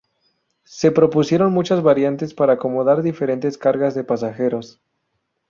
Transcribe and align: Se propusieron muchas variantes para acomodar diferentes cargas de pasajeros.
Se 0.65 0.89
propusieron 0.91 1.53
muchas 1.53 1.83
variantes 1.83 2.33
para 2.33 2.53
acomodar 2.53 3.03
diferentes 3.03 3.55
cargas 3.59 3.93
de 3.93 4.03
pasajeros. 4.03 4.81